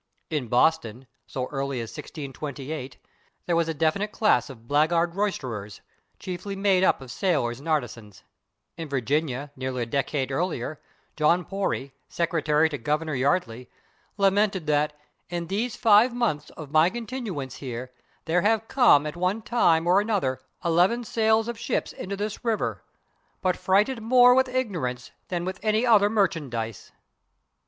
[0.31, 2.97] In Boston, so early as 1628,
[3.45, 5.81] there was a definite class of blackguard roisterers,
[6.17, 8.23] chiefly made up of sailors and artisans;
[8.77, 10.81] in Virginia, nearly a decade earlier,
[11.15, 13.69] John Pory, secretary to Governor Yeardley,
[14.17, 14.93] lamented that
[15.29, 17.91] "in these five moneths of my continuance here
[18.25, 22.81] there have come at one time or another eleven sails of ships into this river,
[23.39, 26.91] but fraighted more with ignorance than with any other marchansize."